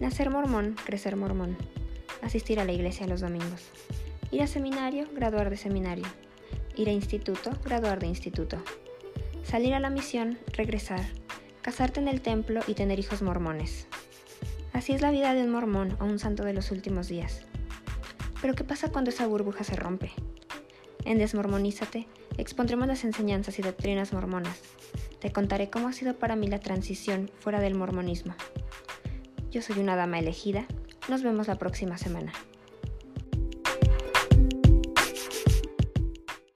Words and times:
Nacer 0.00 0.30
mormón, 0.30 0.76
crecer 0.84 1.16
mormón. 1.16 1.56
Asistir 2.22 2.60
a 2.60 2.64
la 2.64 2.72
iglesia 2.72 3.08
los 3.08 3.20
domingos. 3.20 3.68
Ir 4.30 4.42
a 4.42 4.46
seminario, 4.46 5.08
graduar 5.12 5.50
de 5.50 5.56
seminario. 5.56 6.06
Ir 6.76 6.88
a 6.88 6.92
instituto, 6.92 7.50
graduar 7.64 7.98
de 7.98 8.06
instituto. 8.06 8.62
Salir 9.42 9.74
a 9.74 9.80
la 9.80 9.90
misión, 9.90 10.38
regresar. 10.52 11.00
Casarte 11.62 11.98
en 11.98 12.06
el 12.06 12.20
templo 12.20 12.60
y 12.68 12.74
tener 12.74 13.00
hijos 13.00 13.22
mormones. 13.22 13.88
Así 14.72 14.92
es 14.92 15.02
la 15.02 15.10
vida 15.10 15.34
de 15.34 15.42
un 15.42 15.50
mormón 15.50 15.96
o 16.00 16.04
un 16.04 16.20
santo 16.20 16.44
de 16.44 16.52
los 16.52 16.70
últimos 16.70 17.08
días. 17.08 17.42
Pero 18.40 18.54
¿qué 18.54 18.62
pasa 18.62 18.92
cuando 18.92 19.10
esa 19.10 19.26
burbuja 19.26 19.64
se 19.64 19.74
rompe? 19.74 20.12
En 21.04 21.18
Desmormonízate 21.18 22.06
expondremos 22.36 22.86
las 22.86 23.02
enseñanzas 23.02 23.58
y 23.58 23.62
doctrinas 23.62 24.12
mormonas. 24.12 24.60
Te 25.18 25.32
contaré 25.32 25.70
cómo 25.70 25.88
ha 25.88 25.92
sido 25.92 26.14
para 26.14 26.36
mí 26.36 26.46
la 26.46 26.60
transición 26.60 27.32
fuera 27.40 27.58
del 27.58 27.74
mormonismo. 27.74 28.36
Yo 29.50 29.62
soy 29.62 29.78
una 29.78 29.96
dama 29.96 30.18
elegida. 30.18 30.66
Nos 31.08 31.22
vemos 31.22 31.48
la 31.48 31.56
próxima 31.56 31.96
semana. 31.96 32.32